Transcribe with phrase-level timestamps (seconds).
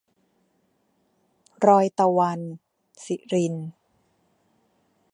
[1.67, 2.39] รอยตะวัน-
[3.05, 3.55] สิริณ